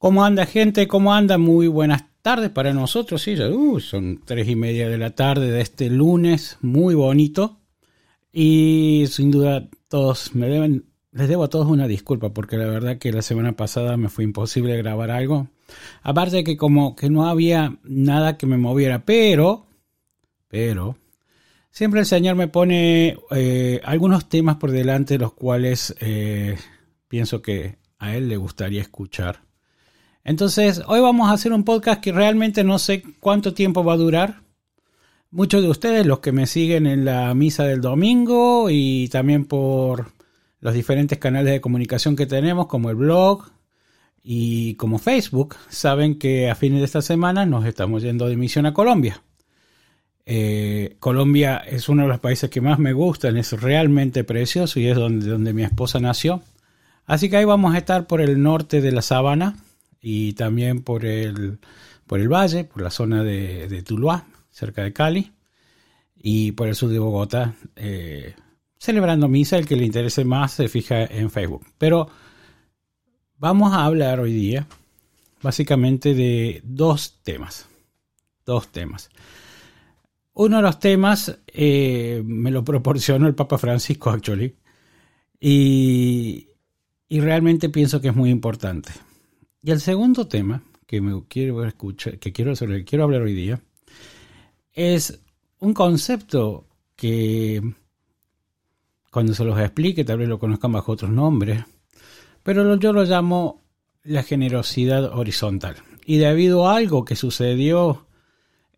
[0.00, 0.88] ¿Cómo anda gente?
[0.88, 1.36] ¿Cómo anda?
[1.36, 3.20] Muy buenas tardes para nosotros.
[3.20, 7.60] Sí, uh, son tres y media de la tarde de este lunes, muy bonito.
[8.32, 12.96] Y sin duda todos me deben, les debo a todos una disculpa porque la verdad
[12.96, 15.48] que la semana pasada me fue imposible grabar algo.
[16.02, 19.66] Aparte de que como que no había nada que me moviera, pero,
[20.48, 20.96] pero,
[21.70, 26.56] siempre el Señor me pone eh, algunos temas por delante los cuales eh,
[27.06, 29.49] pienso que a Él le gustaría escuchar.
[30.24, 33.98] Entonces, hoy vamos a hacer un podcast que realmente no sé cuánto tiempo va a
[33.98, 34.42] durar.
[35.30, 40.12] Muchos de ustedes, los que me siguen en la misa del domingo y también por
[40.60, 43.44] los diferentes canales de comunicación que tenemos, como el blog
[44.22, 48.66] y como Facebook, saben que a fines de esta semana nos estamos yendo de misión
[48.66, 49.22] a Colombia.
[50.26, 54.86] Eh, Colombia es uno de los países que más me gustan, es realmente precioso y
[54.86, 56.42] es donde, donde mi esposa nació.
[57.06, 59.56] Así que ahí vamos a estar por el norte de la sabana
[60.00, 61.58] y también por el,
[62.06, 65.32] por el valle, por la zona de, de Tuluá, cerca de Cali,
[66.16, 68.34] y por el sur de Bogotá, eh,
[68.78, 69.56] celebrando misa.
[69.56, 71.66] El que le interese más se fija en Facebook.
[71.78, 72.08] Pero
[73.38, 74.66] vamos a hablar hoy día
[75.42, 77.66] básicamente de dos temas.
[78.44, 79.10] Dos temas.
[80.34, 84.56] Uno de los temas eh, me lo proporcionó el Papa Francisco, actually,
[85.38, 86.48] y,
[87.08, 88.90] y realmente pienso que es muy importante.
[89.62, 93.34] Y el segundo tema que quiero escuchar, que quiero, sobre el que quiero hablar hoy
[93.34, 93.60] día,
[94.72, 95.20] es
[95.58, 96.66] un concepto
[96.96, 97.62] que
[99.10, 101.64] cuando se los explique tal vez lo conozcan bajo otros nombres,
[102.42, 103.62] pero yo lo llamo
[104.02, 105.76] la generosidad horizontal.
[106.06, 108.06] Y debido a algo que sucedió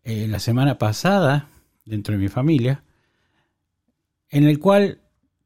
[0.03, 1.49] eh, la semana pasada
[1.85, 2.83] dentro de mi familia,
[4.29, 4.99] en el cual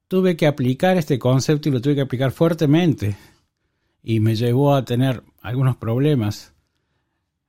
[0.07, 3.15] tuve que aplicar este concepto y lo tuve que aplicar fuertemente
[4.07, 6.53] y me llevó a tener algunos problemas,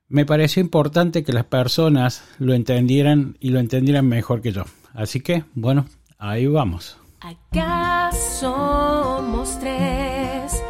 [0.09, 4.65] me pareció importante que las personas lo entendieran y lo entendieran mejor que yo.
[4.93, 5.85] Así que, bueno,
[6.17, 6.97] ahí vamos.
[7.21, 10.61] Acá somos tres,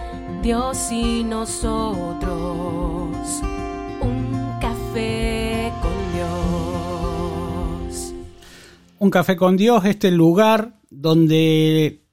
[0.44, 2.30] Dios y nosotros.
[4.00, 6.14] Un café con
[7.88, 8.14] Dios.
[9.00, 12.04] Un café con Dios, este lugar donde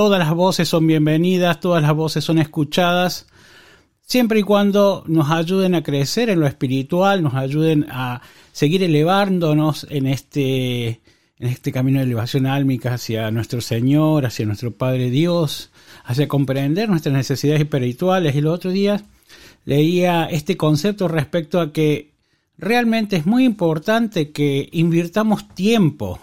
[0.00, 3.26] todas las voces son bienvenidas, todas las voces son escuchadas,
[4.00, 9.86] siempre y cuando nos ayuden a crecer en lo espiritual, nos ayuden a seguir elevándonos
[9.90, 11.02] en este,
[11.38, 15.70] en este camino de elevación álmica hacia nuestro Señor, hacia nuestro Padre Dios,
[16.02, 18.34] hacia comprender nuestras necesidades espirituales.
[18.34, 19.04] Y los otros días
[19.66, 22.14] leía este concepto respecto a que
[22.56, 26.18] realmente es muy importante que invirtamos tiempo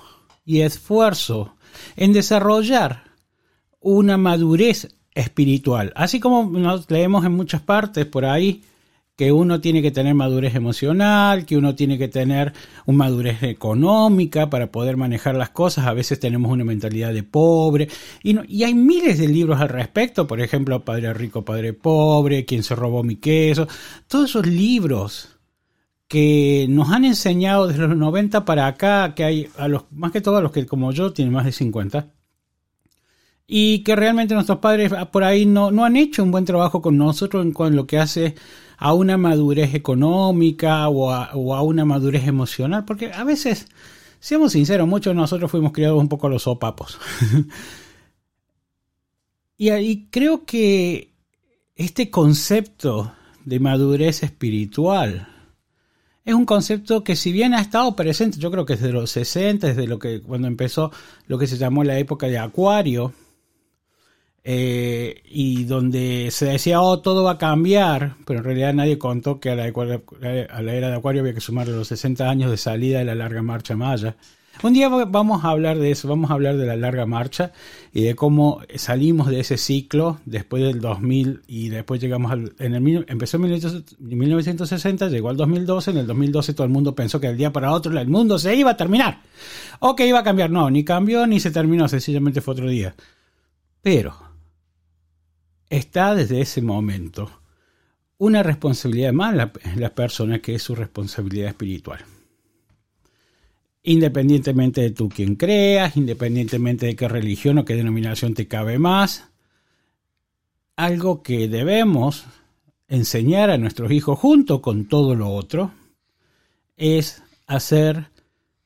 [0.47, 1.53] y esfuerzo
[1.95, 3.06] en desarrollar
[3.87, 5.93] una madurez espiritual.
[5.95, 8.61] Así como nos leemos en muchas partes por ahí
[9.15, 12.51] que uno tiene que tener madurez emocional, que uno tiene que tener
[12.85, 15.87] una madurez económica para poder manejar las cosas.
[15.87, 17.87] A veces tenemos una mentalidad de pobre.
[18.21, 20.27] Y, y hay miles de libros al respecto.
[20.27, 23.67] Por ejemplo, Padre Rico, Padre Pobre, Quien se robó mi queso.
[24.07, 25.29] Todos esos libros
[26.09, 30.21] que nos han enseñado desde los 90 para acá, que hay a los, más que
[30.21, 32.11] todo a los que como yo tienen más de 50,
[33.47, 36.97] y que realmente nuestros padres por ahí no, no han hecho un buen trabajo con
[36.97, 38.35] nosotros en, lo que hace
[38.77, 43.67] a una madurez económica o a, una madurez emocional, porque a veces,
[44.19, 46.99] seamos sinceros, muchos de nosotros fuimos criados un poco los sopapos.
[49.57, 51.13] y ahí creo que
[51.75, 53.13] este concepto
[53.45, 55.29] de madurez espiritual
[56.25, 59.67] es un concepto que si bien ha estado presente, yo creo que desde los 60,
[59.67, 60.91] desde lo que cuando empezó
[61.27, 63.13] lo que se llamó la época de Acuario,
[64.49, 69.41] eh, y donde se decía, oh, todo va a cambiar, pero en realidad nadie contó
[69.41, 73.03] que a la, era de Acuario había que sumarle los 60 años de salida de
[73.03, 74.15] la larga marcha maya.
[74.63, 77.51] Un día vamos a hablar de eso, vamos a hablar de la larga marcha
[77.91, 82.73] y de cómo salimos de ese ciclo después del 2000 y después llegamos al, en
[82.73, 83.49] el, empezó en
[83.99, 87.73] 1960, llegó al 2012, en el 2012 todo el mundo pensó que del día para
[87.73, 89.23] otro el mundo se iba a terminar
[89.79, 92.95] o que iba a cambiar, no, ni cambió ni se terminó, sencillamente fue otro día.
[93.81, 94.26] Pero
[95.69, 97.31] está desde ese momento
[98.17, 99.33] una responsabilidad más
[99.63, 101.99] en la, persona que es su responsabilidad espiritual.
[103.83, 109.25] Independientemente de tú quien creas, independientemente de qué religión o qué denominación te cabe más,
[110.75, 112.25] algo que debemos
[112.87, 115.71] enseñar a nuestros hijos junto con todo lo otro
[116.75, 118.09] es hacer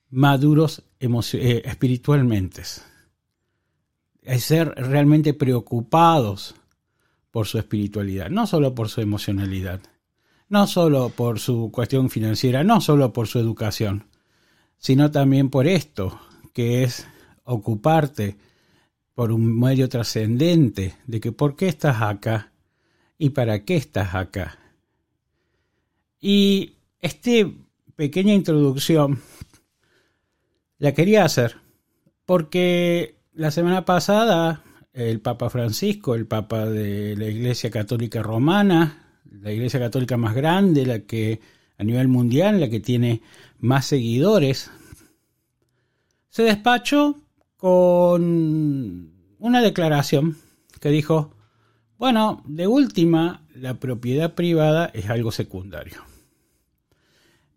[0.10, 2.64] maduros eh, espiritualmente,
[4.22, 6.56] es ser realmente preocupados
[7.32, 9.82] por su espiritualidad, no solo por su emocionalidad.
[10.50, 14.08] no solo por su cuestión financiera, no solo por su educación,
[14.78, 16.20] sino también por esto,
[16.54, 17.08] que es
[17.46, 18.36] ocuparte
[19.14, 22.52] por un medio trascendente de que por qué estás acá
[23.18, 24.60] y para qué estás acá.
[26.20, 27.32] Y esta
[27.96, 29.22] pequeña introducción
[30.80, 31.58] la quería hacer
[32.26, 34.64] porque la semana pasada
[34.94, 40.86] el Papa Francisco, el Papa de la Iglesia Católica Romana, la Iglesia Católica más grande,
[40.86, 41.40] la que
[41.78, 43.22] a nivel mundial, la que tiene
[43.60, 44.70] más seguidores,
[46.30, 47.16] se despachó
[47.58, 50.38] con una declaración
[50.80, 51.34] que dijo,
[51.98, 56.02] bueno, de última, la propiedad privada es algo secundario.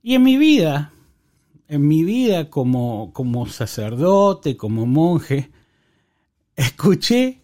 [0.03, 0.93] Y en mi vida,
[1.69, 5.51] en mi vida como, como sacerdote, como monje,
[6.57, 7.41] escuché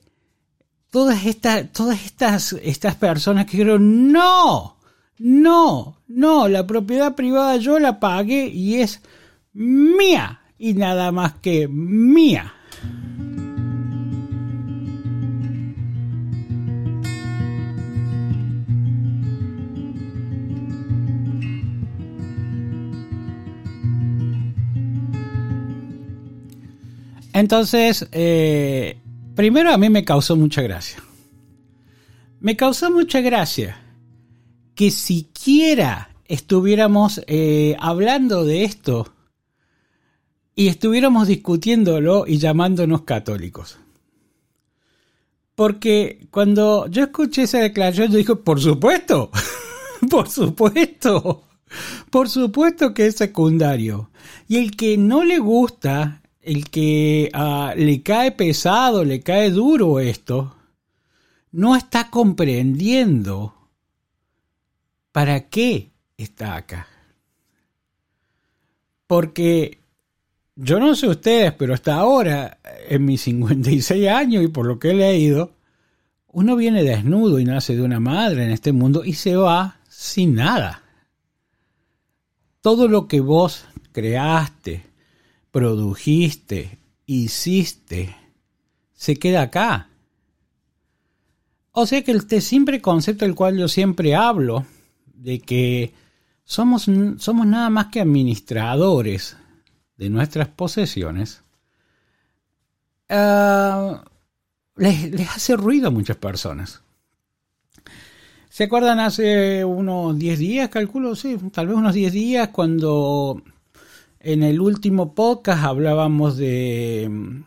[0.91, 4.77] todas estas, todas estas, estas personas que dijeron, no,
[5.19, 9.01] no, no, la propiedad privada yo la pagué y es
[9.53, 12.55] mía y nada más que mía.
[27.41, 28.99] Entonces, eh,
[29.35, 31.03] primero a mí me causó mucha gracia.
[32.39, 33.83] Me causó mucha gracia
[34.75, 39.15] que siquiera estuviéramos eh, hablando de esto
[40.55, 43.79] y estuviéramos discutiéndolo y llamándonos católicos.
[45.55, 49.31] Porque cuando yo escuché esa declaración, yo dije, por supuesto,
[50.11, 51.45] por supuesto,
[52.11, 54.11] por supuesto que es secundario.
[54.47, 56.20] Y el que no le gusta
[56.51, 60.57] el que ah, le cae pesado, le cae duro esto,
[61.53, 63.55] no está comprendiendo
[65.13, 66.89] para qué está acá.
[69.07, 69.79] Porque
[70.57, 72.59] yo no sé ustedes, pero hasta ahora,
[72.89, 75.53] en mis 56 años y por lo que he leído,
[76.33, 80.35] uno viene desnudo y nace de una madre en este mundo y se va sin
[80.35, 80.83] nada.
[82.61, 84.90] Todo lo que vos creaste,
[85.51, 88.15] produjiste, hiciste,
[88.95, 89.89] se queda acá.
[91.73, 94.67] O sea que este simple concepto del cual yo siempre hablo,
[95.07, 95.93] de que
[96.45, 96.87] somos,
[97.19, 99.37] somos nada más que administradores
[99.97, 101.43] de nuestras posesiones,
[103.09, 104.05] ah,
[104.77, 106.83] les, les, hace ruido a muchas personas.
[108.49, 111.15] ¿Se acuerdan hace unos 10 días, calculo?
[111.15, 113.43] Sí, tal vez unos 10 días, cuando
[114.21, 117.43] en el último podcast hablábamos de,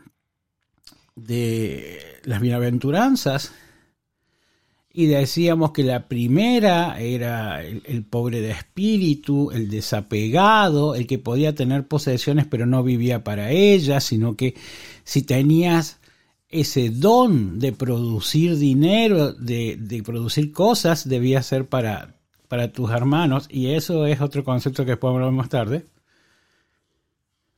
[1.16, 3.54] de las bienaventuranzas
[4.92, 11.56] y decíamos que la primera era el, pobre de espíritu, el desapegado, el que podía
[11.56, 14.56] tener posesiones pero no vivía para ellas, sino que
[15.04, 16.00] si tenías
[16.50, 22.16] ese don de producir dinero, de, de producir cosas, debía ser para,
[22.48, 25.86] para tus hermanos, y eso es otro concepto que podemos hablar más tarde.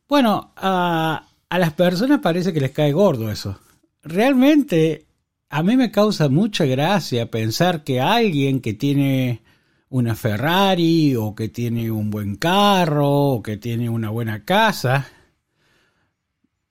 [0.08, 3.60] Bueno, a, las personas parece que les cae gordo eso.
[4.04, 5.08] Realmente
[5.50, 9.42] a mí me causa mucha gracia pensar que alguien que tiene
[9.90, 15.08] una Ferrari o que tiene un buen carro o que tiene una buena casa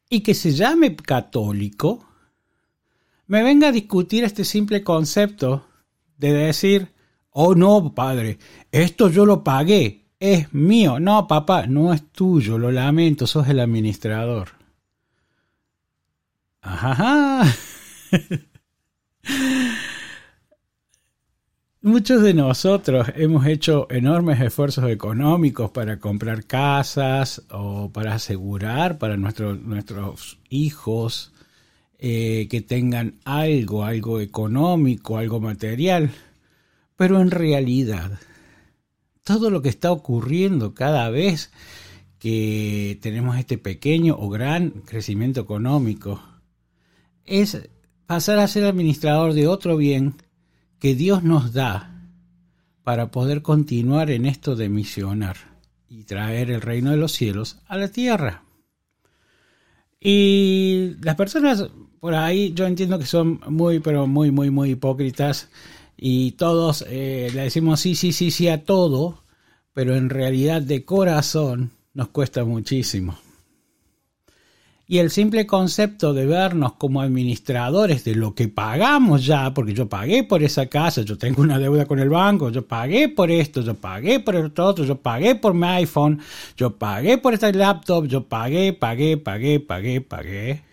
[0.08, 2.06] y que se llame católico,
[3.26, 5.66] me venga a discutir este simple concepto
[6.18, 6.92] de decir,
[7.30, 8.38] oh no, padre,
[8.70, 11.00] esto yo lo pagué, es mío.
[11.00, 14.48] No, papá, no es tuyo, lo lamento, sos el administrador.
[16.62, 17.44] Ajá.
[21.82, 29.18] Muchos de nosotros hemos hecho enormes esfuerzos económicos para comprar casas o para asegurar para
[29.18, 31.34] nuestros hijos
[31.98, 36.10] eh, que tengan algo, algo económico, algo material.
[36.96, 38.18] Pero en realidad
[39.24, 41.50] todo lo que está ocurriendo cada vez
[42.18, 46.22] que tenemos este pequeño o gran crecimiento económico
[47.24, 47.68] es
[48.06, 50.14] pasar a ser administrador de otro bien
[50.78, 52.08] que Dios nos da
[52.82, 55.36] para poder continuar en esto de misionar
[55.88, 58.44] y traer el reino de los cielos a la tierra.
[59.98, 61.66] Y las personas
[61.98, 65.48] por ahí yo entiendo que son muy, pero muy, muy, muy hipócritas
[66.06, 69.22] y todos eh, le decimos sí, sí, sí, sí a todo,
[69.72, 73.16] pero en realidad de corazón nos cuesta muchísimo.
[74.86, 79.88] Y el simple concepto de vernos como administradores de lo que pagamos ya, porque yo
[79.88, 83.62] pagué por esa casa, yo tengo una deuda con el banco, yo pagué por esto,
[83.62, 86.20] yo pagué por esto otro, yo pagué por mi iPhone,
[86.54, 90.64] yo pagué por este laptop, yo pagué, pagué, pagué, pagué, pagué.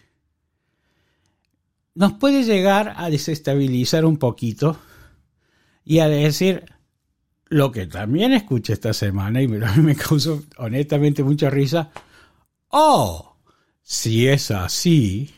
[1.96, 4.78] Nos puede llegar a desestabilizar un poquito
[5.84, 6.66] y a decir
[7.46, 11.92] lo que también escuché esta semana y me, me causó honestamente mucha risa.
[12.70, 13.36] Oh,
[13.82, 15.34] si es así,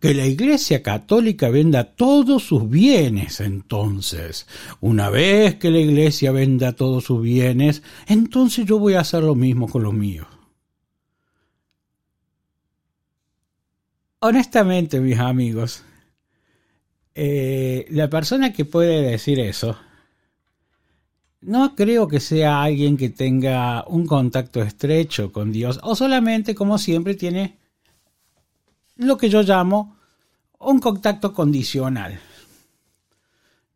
[0.00, 4.46] que la Iglesia Católica venda todos sus bienes entonces.
[4.80, 9.34] Una vez que la Iglesia venda todos sus bienes, entonces yo voy a hacer lo
[9.34, 10.26] mismo con los míos.
[14.20, 15.82] Honestamente, mis amigos,
[17.14, 19.78] eh, la persona que puede decir eso,
[21.46, 26.76] no creo que sea alguien que tenga un contacto estrecho con Dios, o solamente, como
[26.76, 27.58] siempre, tiene
[28.96, 29.96] lo que yo llamo
[30.58, 32.18] un contacto condicional.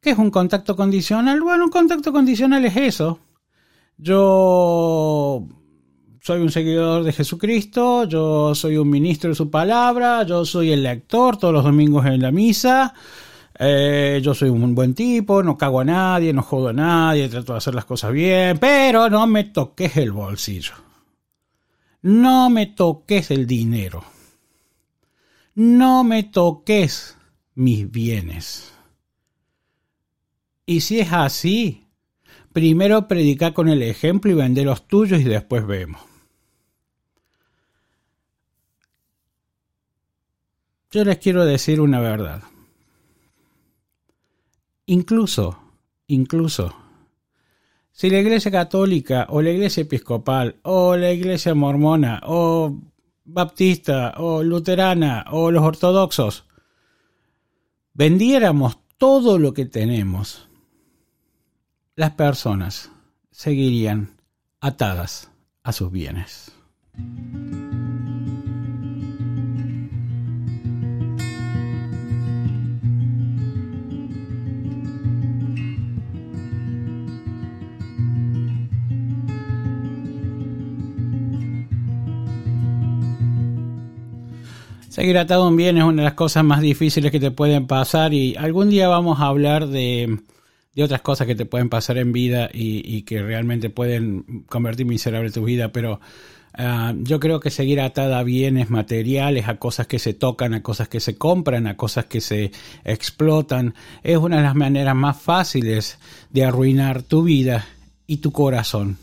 [0.01, 1.41] ¿Qué es un contacto condicional?
[1.41, 3.21] Bueno, un contacto condicional es eso.
[3.97, 5.47] Yo
[6.21, 10.83] soy un seguidor de Jesucristo, yo soy un ministro de su palabra, yo soy el
[10.83, 12.95] lector todos los domingos en la misa,
[13.61, 17.53] eh, yo soy un buen tipo, no cago a nadie, no jodo a nadie, trato
[17.53, 20.73] de hacer las cosas bien, pero no me toques el bolsillo.
[22.03, 24.03] No me toques el dinero
[25.61, 27.19] no me toques
[27.55, 28.73] mis bienes.
[30.65, 31.87] Y si es así,
[32.53, 36.01] primero predica con el ejemplo y vende los tuyos y después vemos.
[40.91, 42.43] Yo les quiero decir una verdad.
[44.91, 45.57] Incluso,
[46.09, 46.75] incluso,
[47.93, 52.77] si la iglesia católica o la iglesia episcopal o la iglesia mormona o
[53.25, 56.45] baptista o luterana o los ortodoxos
[57.95, 60.49] vendiéramos todo lo que tenemos,
[61.95, 62.91] las personas
[63.31, 64.17] seguirían
[64.61, 65.31] atadas
[65.63, 66.51] a sus bienes.
[84.91, 88.13] Seguir atado un bien es una de las cosas más difíciles que te pueden pasar
[88.13, 90.19] y algún día vamos a hablar de,
[90.77, 95.45] otras cosas que te pueden pasar en vida y, que realmente pueden convertir miserable tu
[95.45, 96.01] vida, pero
[96.55, 100.63] ah, yo creo que seguir atada a bienes materiales, a cosas que se tocan, a
[100.65, 102.51] cosas que se compran, a cosas que se
[102.83, 107.65] explotan, es una de las maneras más fáciles de arruinar tu vida
[108.09, 108.99] y tu corazón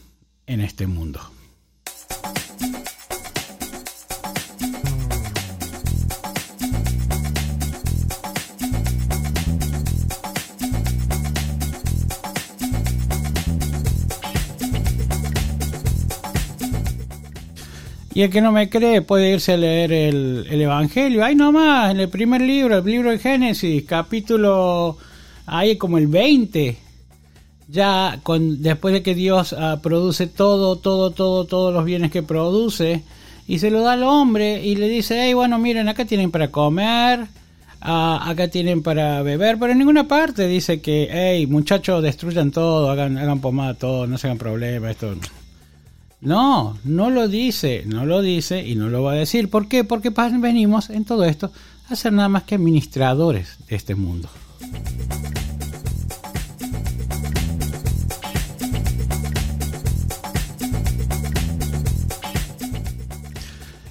[0.47, 1.36] en este mundo.
[18.17, 21.23] Y el que no me cree puede irse a leer el, Evangelio.
[21.23, 24.97] Ahí nomás, en el primer libro, el libro de Génesis, capítulo,
[25.45, 26.79] ahí como el 20.
[27.67, 32.23] Ya con, después de que Dios ah, produce todo, todo, todo, todos los bienes que
[32.23, 33.03] produce,
[33.47, 36.49] y se lo da al hombre y le dice, hey, bueno, miren, acá tienen para
[36.49, 37.27] comer,
[37.81, 42.89] ah, acá tienen para beber, pero en ninguna parte dice que, hey, muchachos, destruyan todo,
[42.89, 45.13] hagan, hagan pomada todo, no se hagan problema, esto
[46.19, 49.49] no, no lo dice, no lo dice y no lo va a decir.
[49.49, 49.83] ¿Por qué?
[49.83, 51.51] Porque venimos en todo esto
[51.89, 54.29] a ser nada más que administradores de este mundo.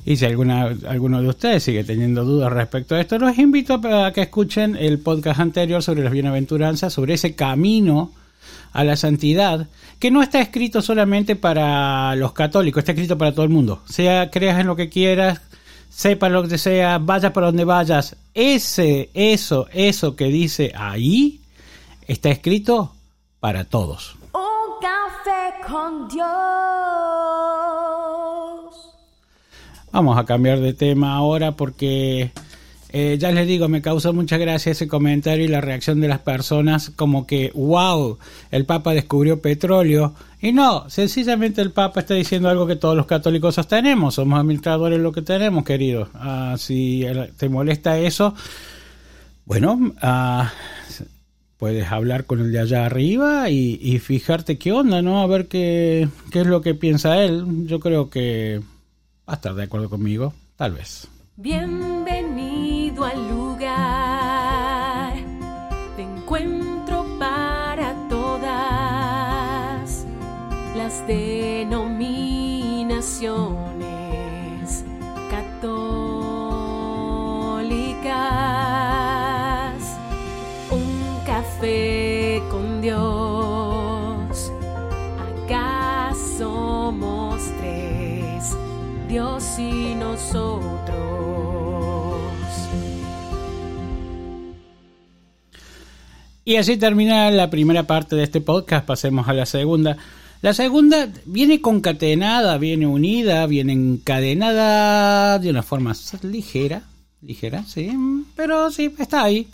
[0.05, 4.13] Y si alguna, alguno de ustedes sigue teniendo dudas respecto a esto, los invito a
[4.13, 8.13] que escuchen el podcast anterior sobre las bienaventuranzas, sobre ese camino
[8.73, 9.67] a la santidad,
[9.99, 13.83] que no está escrito solamente para los católicos, está escrito para todo el mundo.
[13.89, 15.41] Sea creas en lo que quieras,
[15.89, 18.17] sepa lo que sea, vayas por donde vayas.
[18.35, 21.41] Ese, eso, eso que dice ahí,
[22.07, 22.93] está escrito
[23.41, 24.17] para todos.
[24.33, 26.27] Un café con Dios.
[29.93, 32.31] Vamos a cambiar de tema ahora porque
[32.91, 36.21] eh, ya les digo, me causó mucha gracia ese comentario y la reacción de las
[36.21, 38.19] personas como que, wow,
[38.51, 40.15] el Papa descubrió petróleo.
[40.41, 45.01] Y no, sencillamente el Papa está diciendo algo que todos los católicos sostenemos, somos administradores
[45.01, 46.09] lo que tenemos, querido.
[46.15, 47.05] Ah, si
[47.37, 48.35] te molesta eso,
[49.45, 50.53] bueno, ah,
[51.57, 55.21] puedes hablar con el de allá arriba y, fijarte qué onda, ¿no?
[55.21, 57.67] A ver qué, qué es lo que piensa él.
[57.67, 58.61] Yo creo que
[59.29, 61.09] va a estar de acuerdo conmigo, tal vez.
[61.37, 62.26] Bienvenido
[72.97, 74.85] denominaciones
[75.31, 75.77] católicas.
[80.71, 84.53] Un café con Dios.
[85.45, 88.57] Acá somos tres,
[89.09, 90.65] Dios y nosotros.
[96.45, 99.97] Y así termina la primera parte de este podcast, pasemos a la segunda.
[100.47, 106.85] La segunda viene concatenada, viene unida, viene encadenada de una forma ligera,
[107.21, 107.91] ligera, sí,
[108.37, 109.49] pero sí, está ahí,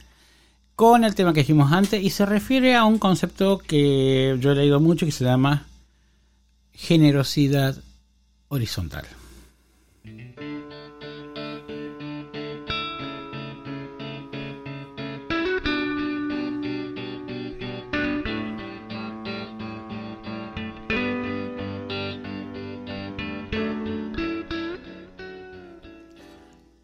[0.76, 4.54] con el tema que dijimos antes y se refiere a un concepto que yo he
[4.54, 5.66] leído mucho que se llama
[6.74, 7.74] generosidad
[8.48, 9.06] horizontal.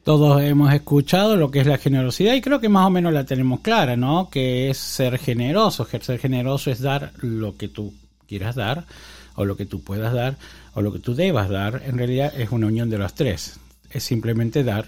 [0.09, 3.25] Todos hemos escuchado lo que es la generosidad y creo que más o menos la
[3.25, 4.31] tenemos clara, ¿no?
[4.31, 5.87] Que es ser generoso.
[6.01, 7.93] Ser generoso es dar lo que tú
[8.27, 8.87] quieras dar,
[9.35, 10.39] o lo que tú puedas dar,
[10.73, 11.83] o lo que tú debas dar.
[11.85, 13.61] En realidad es una unión de los tres.
[13.91, 14.87] Es simplemente dar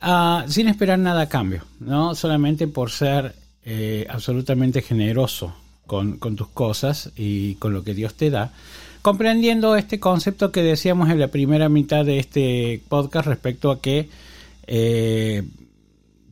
[0.00, 2.16] ah, sin esperar nada a cambio, ¿no?
[2.16, 3.32] Solamente por ser
[3.64, 5.54] eh, absolutamente generoso
[5.86, 8.50] con, con tus cosas y con lo que Dios te da
[9.06, 14.08] comprendiendo este concepto que decíamos en la primera mitad de este podcast respecto a que
[14.66, 15.44] eh,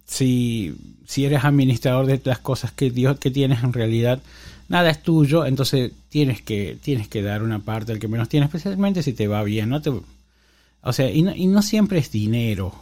[0.05, 0.75] si,
[1.07, 4.21] si, eres administrador de las cosas que Dios que tienes en realidad
[4.69, 8.49] nada es tuyo entonces tienes que tienes que dar una parte al que menos tienes
[8.49, 9.93] especialmente si te va bien no te
[10.83, 12.75] o sea y no, y no siempre es dinero.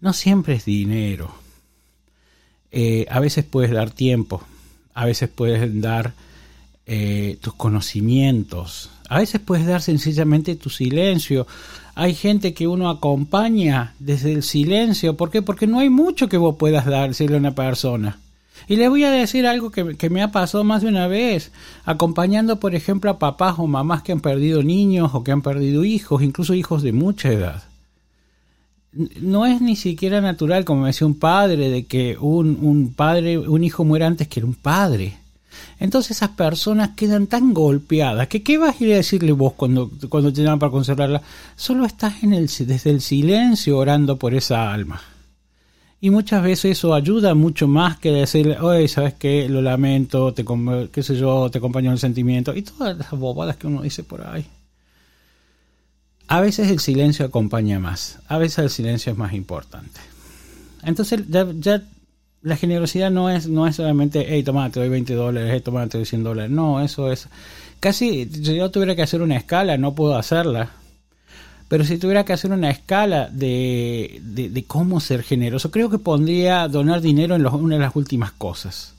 [0.00, 1.34] No siempre es dinero.
[2.70, 4.40] Eh, a veces puedes dar tiempo
[4.94, 6.12] a veces puedes dar
[6.90, 8.88] eh, tus conocimientos.
[9.10, 11.46] A veces puedes dar sencillamente tu silencio.
[11.94, 15.14] Hay gente que uno acompaña desde el silencio.
[15.14, 15.42] ¿Por qué?
[15.42, 18.18] Porque no hay mucho que vos puedas decirle a una persona.
[18.68, 21.52] Y le voy a decir algo que, que, me ha pasado más de una vez,
[21.84, 25.84] acompañando, por ejemplo, a papás o mamás que han perdido niños o que han perdido
[25.84, 27.64] hijos, incluso hijos de mucha edad.
[29.20, 33.36] No es ni siquiera natural, como me decía un padre, de que un, un padre,
[33.36, 35.18] un hijo muera antes que un padre.
[35.78, 39.90] Entonces esas personas quedan tan golpeadas que ¿qué vas a ir a decirle vos cuando,
[40.08, 41.22] cuando te llaman para consolarla?
[41.56, 45.00] Solo estás en el, desde el silencio orando por esa alma.
[46.00, 49.48] Y muchas veces eso ayuda mucho más que decirle, oye, ¿sabes qué?
[49.48, 50.44] Lo lamento, te,
[50.92, 52.54] qué sé yo, te acompaño en el sentimiento.
[52.54, 54.46] Y todas las bobadas que uno dice por ahí.
[56.28, 58.20] A veces el silencio acompaña más.
[58.28, 60.00] A veces el silencio es más importante.
[60.84, 61.82] Entonces ya, ya
[62.42, 65.86] la generosidad no es, no es solamente, hey, toma, te doy 20 dólares, hey, toma,
[65.88, 66.50] te doy 100 dólares.
[66.50, 67.28] No, eso es.
[67.80, 70.70] Casi, si yo tuviera que hacer una escala, no puedo hacerla.
[71.68, 76.66] Pero si tuviera que hacer una escala de, de, cómo ser generoso, creo que pondría
[76.66, 78.94] donar dinero en una de las últimas cosas.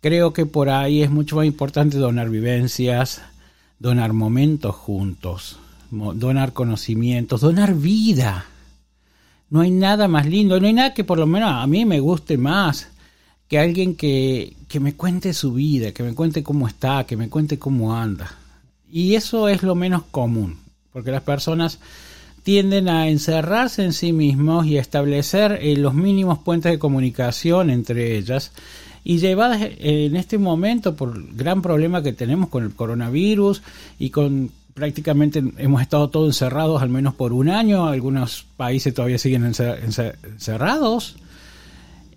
[0.00, 3.22] Creo que por ahí es mucho más importante donar vivencias,
[3.78, 5.58] donar momentos juntos,
[5.90, 8.46] donar conocimientos, donar vida
[9.54, 12.00] no hay nada más lindo, no hay nada que por lo menos a mí me
[12.00, 12.88] guste más
[13.46, 17.28] que alguien que, que me cuente su vida, que me cuente cómo está, que me
[17.28, 18.36] cuente cómo anda.
[18.90, 20.56] Y eso es lo menos común,
[20.92, 21.78] porque las personas
[22.42, 27.70] tienden a encerrarse en sí mismos y a establecer eh, los mínimos puentes de comunicación
[27.70, 28.50] entre ellas
[29.04, 33.62] y llevadas en este momento por el gran problema que tenemos con el coronavirus
[34.00, 39.18] y con prácticamente hemos estado todos encerrados al menos por un año, algunos países todavía
[39.18, 41.16] siguen encerrados.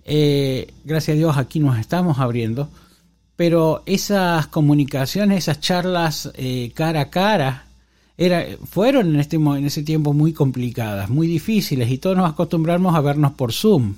[0.04, 2.68] Eh, gracias a Dios aquí nos estamos abriendo,
[3.36, 7.64] pero esas comunicaciones, esas charlas eh, cara a cara,
[8.16, 12.96] era, fueron en, este, en ese tiempo muy complicadas, muy difíciles y todos nos acostumbramos
[12.96, 13.94] a vernos por Zoom.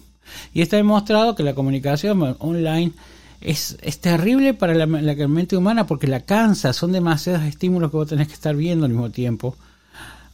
[0.53, 2.93] Y está demostrado que la comunicación online
[3.41, 8.09] es, es terrible para la, mente humana porque la cansa, son demasiados estímulos que vos
[8.09, 9.57] tenés que estar viendo al mismo tiempo.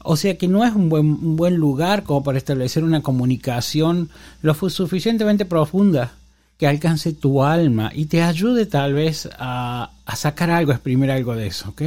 [0.03, 4.09] O sea que no es un buen, un buen lugar como para establecer una comunicación
[4.43, 6.13] lo suficientemente profunda
[6.59, 11.11] que alcance tu alma y te ayude tal vez a, a sacar algo, a exprimir
[11.11, 11.83] algo de eso, ¿ok?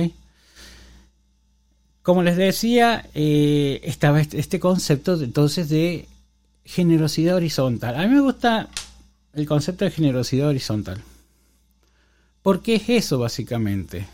[2.01, 6.07] Como les decía, eh, estaba este concepto de, entonces de
[6.65, 7.95] generosidad horizontal.
[7.95, 8.69] A mí me gusta
[9.33, 11.01] el concepto de generosidad horizontal.
[12.41, 14.07] ¿Por qué es eso básicamente?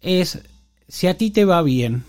[0.00, 0.40] Es,
[0.88, 2.04] si a ti te va bien,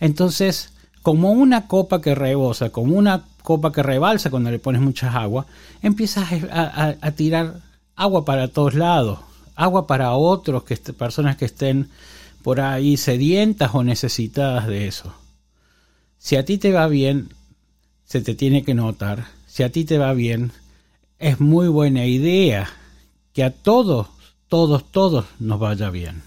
[0.00, 0.72] entonces
[1.02, 5.46] como una copa que rebosa, como una copa que rebalsa cuando le pones mucha agua,
[5.82, 7.60] empiezas a, tirar
[7.96, 9.20] agua para todos lados,
[9.56, 11.88] agua para otros, que personas que estén
[12.42, 15.14] por ahí sedientas o necesitadas de eso.
[16.18, 17.30] Si a ti te va bien,
[18.04, 19.26] se te tiene que notar.
[19.46, 20.52] Si a ti te va bien,
[21.20, 22.70] es muy buena idea
[23.34, 24.08] que a todos,
[24.48, 26.22] todos, todos nos vaya bien.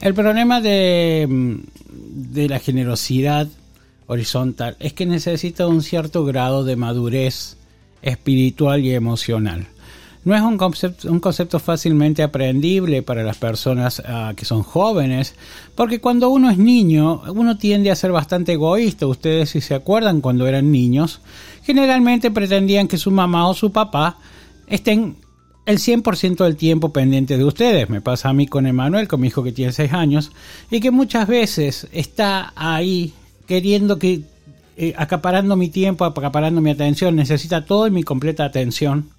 [0.00, 1.66] El problema de,
[2.36, 3.48] de la generosidad
[4.06, 7.56] horizontal es que necesita un cierto grado de madurez
[8.02, 9.66] espiritual y emocional.
[10.24, 15.36] No es un concepto, un concepto fácilmente aprendible para las personas ah, que son jóvenes,
[15.76, 19.06] porque cuando uno es niño, uno tiende a ser bastante egoísta.
[19.06, 21.20] Ustedes si se acuerdan cuando eran niños,
[21.62, 24.18] generalmente pretendían que su mamá o su papá
[24.66, 25.16] estén
[25.66, 27.90] el 100% del tiempo pendiente de ustedes.
[27.90, 30.32] Me pasa a mí con Emanuel, con mi hijo que tiene 6 años,
[30.70, 33.12] y que muchas veces está ahí
[33.46, 34.22] queriendo que,
[34.76, 39.10] eh, acaparando mi tiempo, acaparando mi atención, necesita toda mi completa atención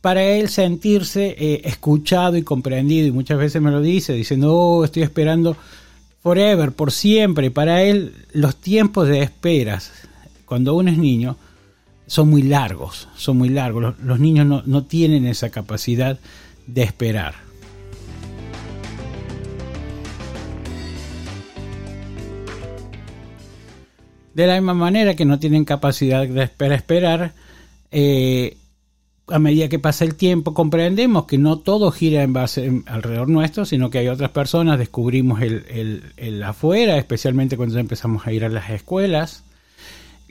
[0.00, 3.06] para él sentirse eh, escuchado y comprendido.
[3.06, 5.56] Y muchas veces me lo dice, diciendo, oh, estoy esperando
[6.22, 7.52] forever, por siempre.
[7.52, 9.92] Para él los tiempos de esperas,
[10.44, 11.36] cuando uno es niño,
[12.12, 13.94] son muy largos, son muy largos.
[13.98, 16.18] Los, niños no, no tienen esa capacidad
[16.66, 17.36] de esperar.
[24.34, 27.32] De la misma manera que no tienen capacidad de esperar, esperar
[27.90, 28.58] eh,
[29.28, 33.64] a medida que pasa el tiempo comprendemos que no todo gira en base alrededor nuestro,
[33.64, 38.44] sino que hay otras personas, descubrimos el, el, el afuera, especialmente cuando empezamos a ir
[38.44, 39.44] a las escuelas,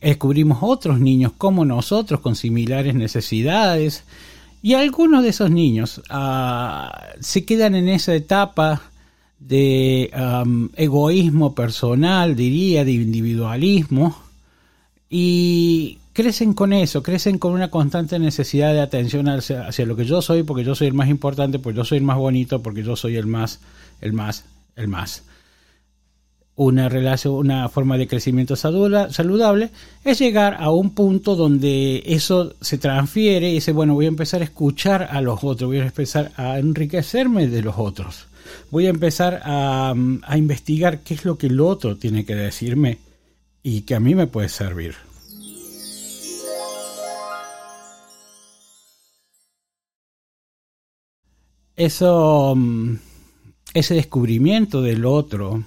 [0.02, 4.04] descubrimos otros niños como nosotros con similares necesidades.
[4.64, 8.82] Y algunos de esos niños ah, se quedan en esa etapa
[9.40, 10.12] de
[10.76, 14.16] egoísmo personal, diría, de individualismo.
[15.10, 20.06] Y crecen con eso, crecen con una constante necesidad de atención hacia, hacia, lo que
[20.06, 22.84] yo soy, porque yo soy el más importante, porque yo soy el más bonito, porque
[22.84, 23.60] yo soy el más,
[24.00, 25.24] el más, el más
[26.56, 29.70] una relación, una forma de crecimiento saludable,
[30.04, 34.42] es llegar a un punto donde eso se transfiere y dice, bueno, voy a empezar
[34.42, 38.26] a escuchar a los otros, voy a empezar a enriquecerme de los otros,
[38.70, 43.00] voy a empezar a, a investigar qué es lo que el otro tiene que decirme
[43.64, 44.96] y que a mí me puede servir.
[51.76, 52.96] Eso, mm,
[53.74, 55.64] ese descubrimiento del otro,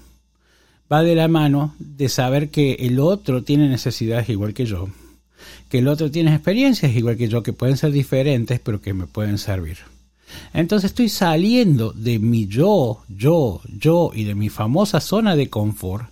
[0.94, 4.88] va de la mano de saber que el otro tiene necesidades igual que yo,
[5.68, 9.06] que el otro tiene experiencias igual que yo, que pueden ser diferentes, pero que me
[9.06, 9.78] pueden servir.
[10.52, 16.08] Entonces estoy saliendo de mi yo, yo, yo y de mi famosa zona de confort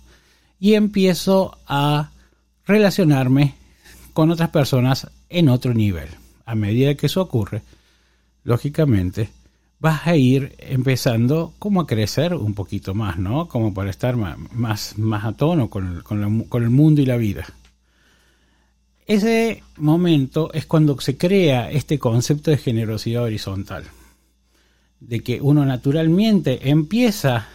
[0.59, 2.11] y empiezo a
[2.65, 3.55] relacionarme
[4.11, 6.09] con otras personas en otro nivel.
[6.45, 7.61] A medida que eso ocurre,
[8.43, 9.29] lógicamente,
[9.83, 13.49] vas a ir empezando como a crecer un poquito más, ¿no?
[13.49, 17.45] Como para estar más, más, a tono con el, con, el mundo y la vida.
[19.05, 23.83] Ese momento es cuando se crea este concepto de generosidad horizontal,
[25.01, 27.49] de que uno naturalmente empieza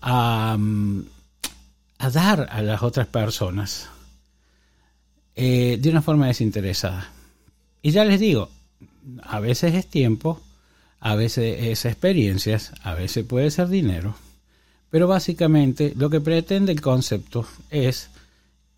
[0.00, 0.56] a,
[1.98, 3.88] a dar a las otras personas
[5.34, 7.10] eh, de una forma desinteresada.
[7.82, 8.48] Y ya les digo,
[9.24, 10.40] a veces es tiempo,
[11.02, 14.14] a veces es experiencias, a veces puede ser dinero,
[14.88, 18.08] pero básicamente lo que pretende el concepto es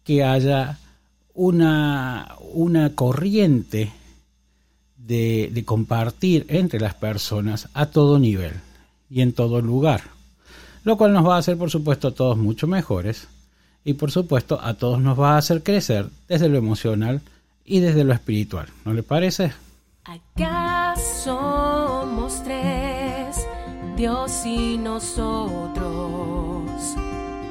[0.05, 0.79] que haya
[1.35, 3.93] una, una corriente
[4.97, 8.55] de, de compartir entre las personas a todo nivel
[9.11, 10.05] y en todo lugar,
[10.83, 13.29] lo cual nos va a hacer por supuesto a todos mucho mejores
[13.85, 17.21] y por supuesto a todos nos va a hacer crecer desde lo emocional
[17.67, 18.69] y desde lo espiritual.
[18.87, 19.53] ¿No le parece?
[20.35, 21.29] Tres,
[23.97, 25.85] Dios y nosotros.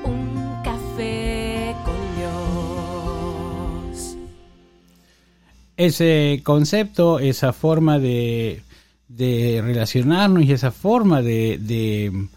[0.03, 4.17] Un café con Dios.
[5.77, 8.61] Ese concepto, esa forma de,
[9.07, 12.27] de relacionarnos y esa forma de, de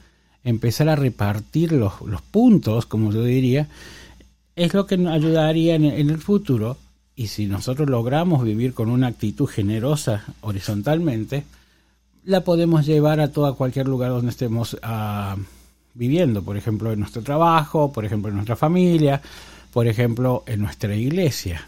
[0.44, 3.66] empezar a repartir los, los, puntos, como yo diría,
[4.54, 6.78] es lo que nos ayudaría en, en el futuro
[7.16, 11.44] y si nosotros logramos vivir con una actitud generosa horizontalmente,
[12.26, 15.36] la podemos llevar a todo cualquier lugar donde estemos ah,
[15.94, 19.22] viviendo, por ejemplo, en nuestro trabajo, por ejemplo, en nuestra familia,
[19.72, 21.66] por ejemplo, en nuestra iglesia.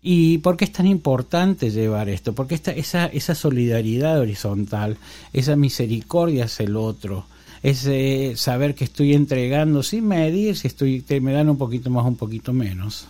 [0.00, 2.32] ¿Y por qué es tan importante llevar esto?
[2.32, 4.98] Porque esta, esa, esa solidaridad horizontal,
[5.32, 7.26] esa misericordia hacia el otro,
[7.62, 12.16] ese saber que estoy entregando sin medir si estoy, me dan un poquito más, un
[12.16, 13.08] poquito menos,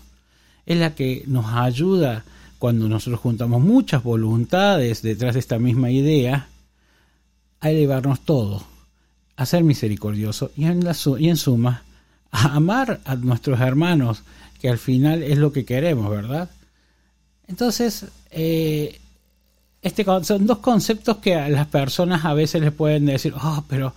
[0.65, 2.25] es la que nos ayuda
[2.59, 6.49] cuando nosotros juntamos muchas voluntades detrás de esta misma idea
[7.61, 8.65] a elevarnos todo,
[9.37, 11.83] a ser misericordioso y en, suma
[12.31, 14.23] a amar a nuestros hermanos,
[14.61, 16.51] que al final es lo que queremos, ¿verdad?
[17.47, 18.99] Entonces, eh,
[19.83, 23.93] este, son dos conceptos que a las personas a veces les pueden decir, oh, pero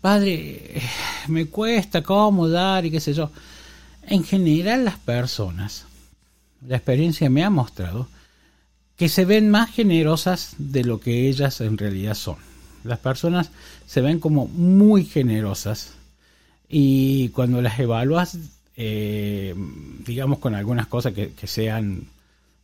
[0.00, 0.80] padre,
[1.28, 3.30] me cuesta cómo dar y qué sé yo.
[4.02, 5.84] En general las personas,
[6.66, 8.08] la experiencia me ha mostrado
[8.96, 12.36] que se ven más generosas de lo que ellas en realidad son.
[12.82, 13.50] Las personas
[13.86, 15.94] se ven como muy generosas
[16.68, 18.38] y cuando las evalúas,
[18.76, 19.54] eh,
[20.04, 22.08] digamos con algunas cosas que, sean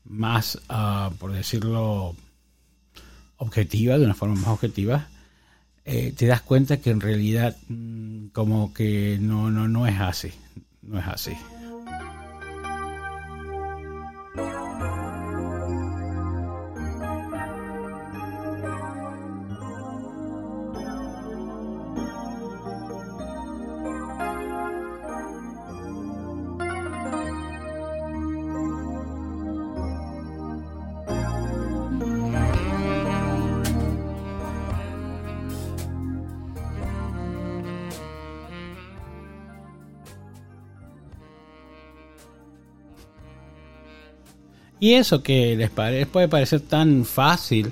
[0.05, 2.17] más, ah, por decirlo,
[3.37, 5.09] objetivas, de una forma más objetiva,
[5.85, 10.31] eh, te das cuenta que en realidad mm, como que no, no, no es así,
[10.83, 11.33] no es así.
[44.83, 47.71] Y eso que les puede parecer tan fácil,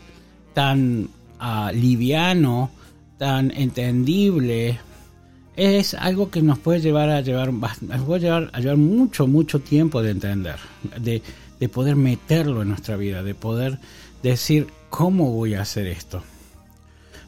[0.54, 1.08] tan
[1.40, 2.70] ah, liviano,
[3.18, 4.78] tan entendible,
[5.56, 9.58] es algo que nos puede llevar a llevar, nos puede llevar a llevar mucho, mucho
[9.58, 10.54] tiempo de entender,
[11.00, 11.20] de,
[11.58, 13.80] de poder meterlo en nuestra vida, de poder
[14.22, 16.22] decir cómo voy a hacer esto.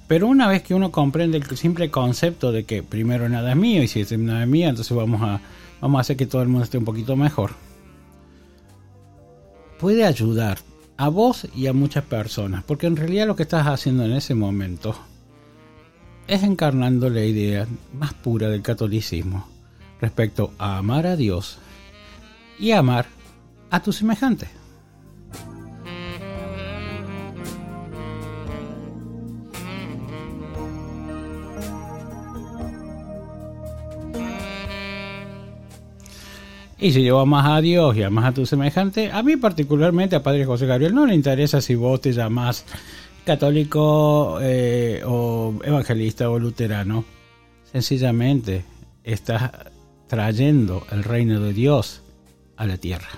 [0.06, 3.82] Pero una vez que uno comprende el simple concepto de que primero nada es mío
[3.82, 5.40] y si es nada es mío, entonces vamos a,
[5.80, 7.50] vamos a hacer que todo el mundo esté un poquito mejor
[9.82, 10.58] puede ayudar
[10.96, 14.32] a vos y a muchas personas, porque en realidad lo que estás haciendo en ese
[14.32, 14.94] momento
[16.28, 19.44] es encarnando la idea más pura del catolicismo
[20.00, 21.58] respecto a amar a Dios
[22.60, 23.06] y amar
[23.70, 24.46] a tu semejante.
[36.82, 40.22] Y si yo amas a Dios y amas a tu semejante, a mí particularmente, a
[40.24, 42.64] Padre José Gabriel, no le interesa si vos te llamas
[43.24, 47.04] católico eh, o evangelista o luterano.
[47.70, 48.64] Sencillamente
[49.04, 49.52] estás
[50.08, 52.02] trayendo el reino de Dios
[52.56, 53.10] a la tierra.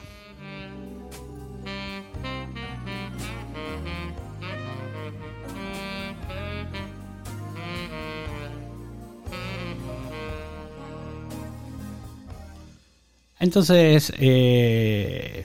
[13.45, 15.45] Entonces, eh,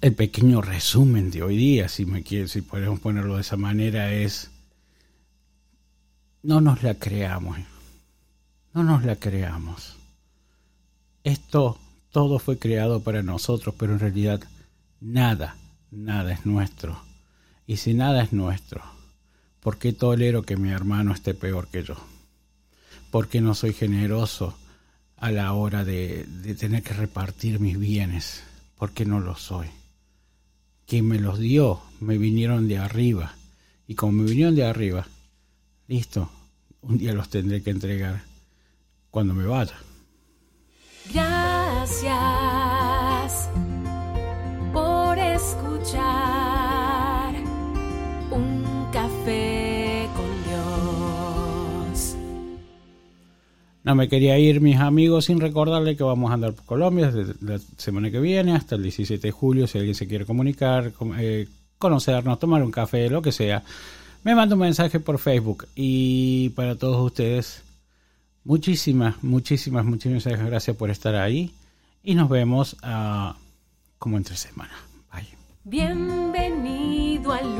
[0.00, 4.50] el pequeño resumen de hoy día, si me si podemos ponerlo de esa manera, es
[6.42, 7.58] no nos la creamos.
[8.72, 9.98] No nos la creamos.
[11.22, 11.78] Esto
[12.12, 14.40] todo fue creado para nosotros, pero en realidad
[15.02, 15.58] nada,
[15.90, 16.98] nada es nuestro.
[17.66, 18.80] Y si nada es nuestro,
[19.60, 21.96] ¿por qué tolero que mi hermano esté peor que yo?
[23.10, 24.56] ¿Por qué no soy generoso?
[25.16, 26.26] A la hora de,
[26.58, 28.42] tener que repartir mis bienes,
[28.76, 29.68] porque no lo soy.
[30.86, 33.34] Quien me los dio, me vinieron de arriba.
[33.88, 35.06] Y como me vinieron de arriba,
[35.88, 36.30] listo,
[36.82, 38.22] un día los tendré que entregar
[39.10, 39.76] cuando me vaya.
[41.12, 42.35] Gracias
[53.86, 57.34] No me quería ir, mis amigos, sin recordarle que vamos a andar por Colombia desde
[57.40, 59.68] la semana que viene hasta el 17 de julio.
[59.68, 61.46] Si alguien se quiere comunicar, eh,
[61.78, 63.62] conocernos, tomar un café, lo que sea,
[64.24, 65.68] me manda un mensaje por Facebook.
[65.76, 67.62] Y para todos ustedes,
[68.42, 71.52] muchísimas, muchísimas, muchísimas gracias por estar ahí.
[72.02, 73.34] Y nos vemos uh,
[74.00, 74.74] como entre semana.
[75.12, 75.28] Bye.
[75.62, 77.56] Bienvenido al